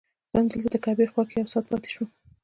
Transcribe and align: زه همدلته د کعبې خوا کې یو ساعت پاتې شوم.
زه 0.29 0.35
همدلته 0.39 0.69
د 0.71 0.77
کعبې 0.83 1.05
خوا 1.11 1.23
کې 1.29 1.35
یو 1.39 1.51
ساعت 1.53 1.65
پاتې 1.71 1.89
شوم. 1.95 2.09